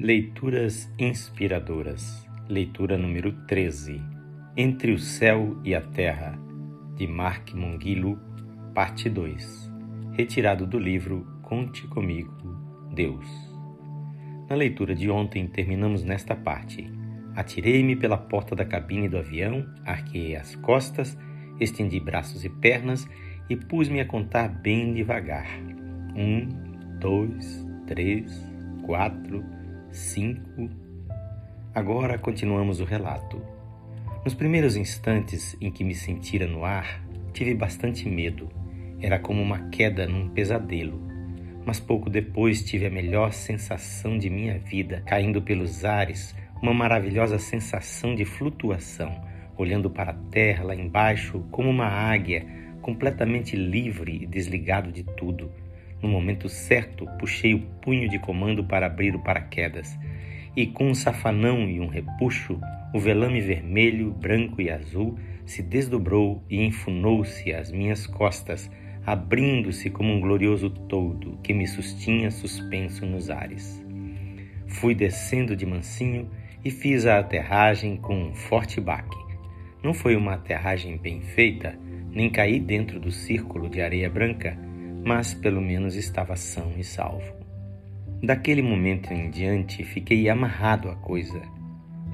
[0.00, 2.24] Leituras inspiradoras.
[2.48, 4.00] Leitura número 13.
[4.56, 6.38] Entre o céu e a terra,
[6.94, 8.16] de Mark Monguilo,
[8.72, 9.68] parte 2.
[10.12, 12.32] Retirado do livro Conte comigo,
[12.94, 13.26] Deus.
[14.48, 16.88] Na leitura de ontem terminamos nesta parte.
[17.34, 21.18] Atirei-me pela porta da cabine do avião, arqueei as costas,
[21.58, 23.04] estendi braços e pernas
[23.50, 25.48] e pus-me a contar bem devagar.
[26.14, 26.46] Um,
[27.00, 28.48] dois, três,
[28.86, 29.57] quatro,
[29.98, 30.70] cinco.
[31.74, 33.42] Agora continuamos o relato.
[34.24, 38.48] Nos primeiros instantes em que me sentira no ar, tive bastante medo.
[39.00, 41.02] Era como uma queda num pesadelo.
[41.66, 47.38] Mas pouco depois tive a melhor sensação de minha vida, caindo pelos ares, uma maravilhosa
[47.38, 49.20] sensação de flutuação,
[49.56, 52.46] olhando para a terra lá embaixo como uma águia,
[52.80, 55.50] completamente livre e desligado de tudo
[56.02, 59.98] no momento certo, puxei o punho de comando para abrir o paraquedas,
[60.56, 62.60] e com um safanão e um repuxo,
[62.94, 68.70] o velame vermelho, branco e azul se desdobrou e enfunou-se às minhas costas,
[69.04, 73.82] abrindo-se como um glorioso todo que me sustinha suspenso nos ares.
[74.66, 76.30] Fui descendo de mansinho
[76.64, 79.16] e fiz a aterragem com um forte baque.
[79.82, 81.78] Não foi uma aterragem bem feita,
[82.10, 84.58] nem caí dentro do círculo de areia branca,
[85.08, 87.32] mas pelo menos estava são e salvo.
[88.22, 91.40] Daquele momento em diante fiquei amarrado à coisa.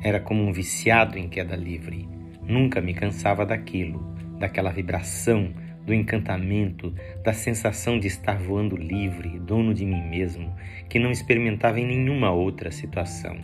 [0.00, 2.08] Era como um viciado em queda livre.
[2.46, 5.52] Nunca me cansava daquilo, daquela vibração,
[5.84, 10.54] do encantamento, da sensação de estar voando livre, dono de mim mesmo,
[10.88, 13.36] que não experimentava em nenhuma outra situação.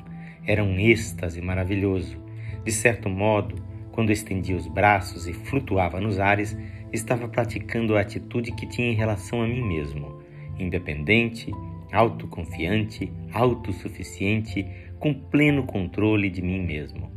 [0.47, 2.23] Era um êxtase maravilhoso.
[2.65, 3.57] De certo modo,
[3.91, 6.57] quando estendia os braços e flutuava nos ares,
[6.93, 10.21] estava praticando a atitude que tinha em relação a mim mesmo,
[10.59, 11.51] independente,
[11.93, 14.67] autoconfiante, autossuficiente,
[14.99, 17.11] com pleno controle de mim mesmo.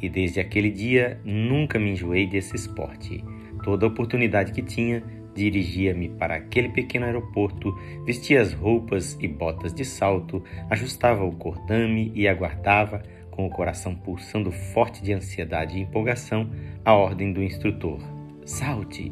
[0.00, 3.22] E desde aquele dia nunca me enjoei desse esporte.
[3.62, 5.02] Toda oportunidade que tinha,
[5.34, 12.12] dirigia-me para aquele pequeno aeroporto, vestia as roupas e botas de salto, ajustava o cordame
[12.14, 16.48] e aguardava, com o coração pulsando forte de ansiedade e empolgação,
[16.84, 18.13] a ordem do instrutor
[18.44, 19.10] Salte!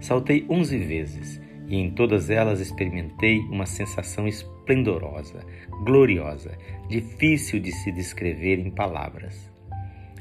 [0.00, 5.46] Saltei onze vezes e em todas elas experimentei uma sensação esplendorosa,
[5.82, 9.50] gloriosa, difícil de se descrever em palavras.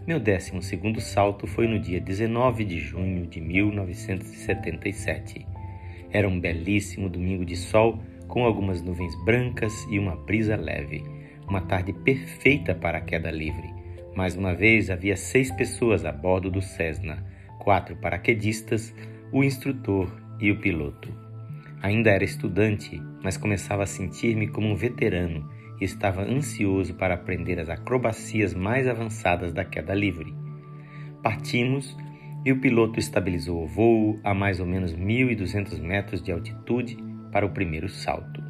[0.07, 5.45] Meu décimo segundo salto foi no dia 19 de junho de 1977.
[6.09, 7.99] Era um belíssimo domingo de sol
[8.29, 11.03] com algumas nuvens brancas e uma brisa leve.
[11.45, 13.67] Uma tarde perfeita para a queda livre.
[14.15, 18.95] Mais uma vez havia seis pessoas a bordo do Cessna quatro paraquedistas,
[19.31, 21.13] o instrutor e o piloto.
[21.81, 25.47] Ainda era estudante, mas começava a sentir-me como um veterano
[25.79, 30.33] e estava ansioso para aprender as acrobacias mais avançadas da queda livre.
[31.21, 31.95] Partimos
[32.45, 36.97] e o piloto estabilizou o voo a mais ou menos 1.200 metros de altitude
[37.31, 38.41] para o primeiro salto.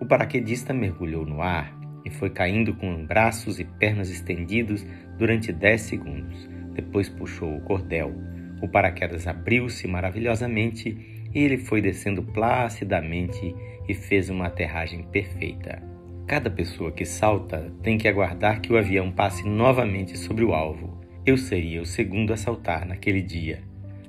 [0.00, 1.72] O paraquedista mergulhou no ar
[2.04, 4.84] e foi caindo com braços e pernas estendidos
[5.16, 6.48] durante 10 segundos.
[6.74, 8.12] Depois puxou o cordel.
[8.60, 13.54] O paraquedas abriu-se maravilhosamente e ele foi descendo placidamente
[13.88, 15.82] e fez uma aterragem perfeita.
[16.26, 21.00] Cada pessoa que salta tem que aguardar que o avião passe novamente sobre o alvo.
[21.26, 23.60] Eu seria o segundo a saltar naquele dia.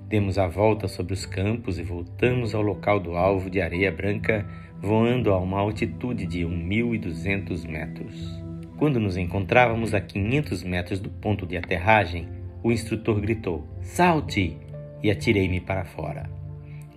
[0.07, 4.45] Demos a volta sobre os campos e voltamos ao local do alvo de areia branca,
[4.79, 8.43] voando a uma altitude de 1.200 metros.
[8.77, 12.27] Quando nos encontrávamos a 500 metros do ponto de aterragem,
[12.63, 14.57] o instrutor gritou: Salte!
[15.03, 16.29] e atirei-me para fora.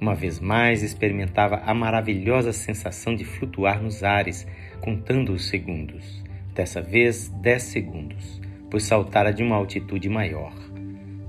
[0.01, 4.47] Uma vez mais experimentava a maravilhosa sensação de flutuar nos ares,
[4.81, 6.23] contando os segundos.
[6.55, 8.41] Dessa vez, dez segundos,
[8.71, 10.55] pois saltara de uma altitude maior.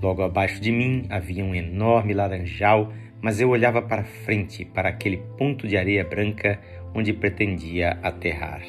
[0.02, 5.18] Logo abaixo de mim havia um enorme laranjal, mas eu olhava para frente, para aquele
[5.38, 6.60] ponto de areia branca
[6.94, 8.62] onde pretendia aterrar.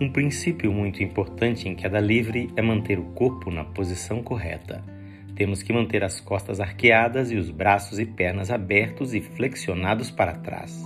[0.00, 4.82] Um princípio muito importante em queda livre é manter o corpo na posição correta.
[5.40, 10.34] Temos que manter as costas arqueadas e os braços e pernas abertos e flexionados para
[10.34, 10.78] trás.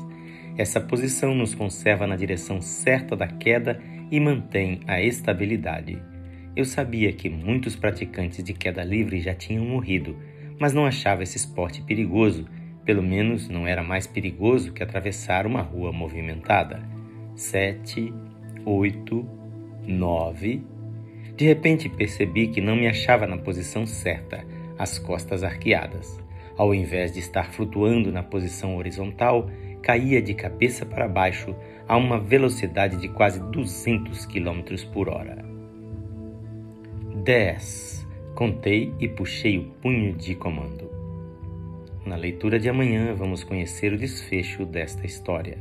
[0.56, 6.00] Essa posição nos conserva na direção certa da queda e mantém a estabilidade.
[6.54, 10.16] Eu sabia que muitos praticantes de queda livre já tinham morrido,
[10.56, 12.46] mas não achava esse esporte perigoso,
[12.84, 16.80] pelo menos não era mais perigoso que atravessar uma rua movimentada.
[17.34, 18.14] Sete,
[18.64, 19.28] oito,
[19.84, 20.64] nove,
[21.36, 24.44] de repente percebi que não me achava na posição certa,
[24.78, 26.22] as costas arqueadas.
[26.56, 29.50] Ao invés de estar flutuando na posição horizontal,
[29.82, 31.54] caía de cabeça para baixo
[31.88, 35.44] a uma velocidade de quase 200 km por hora.
[37.24, 38.06] 10.
[38.34, 40.90] Contei e puxei o punho de comando.
[42.06, 45.58] Na leitura de amanhã vamos conhecer o desfecho desta história.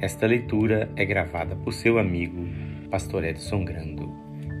[0.00, 2.46] Esta leitura é gravada por seu amigo,
[2.90, 4.27] Pastor Edson Grando.